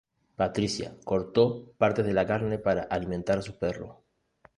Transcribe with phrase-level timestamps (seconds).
[0.35, 3.97] Patricia cortó partes de la carne para alimentar a sus perros.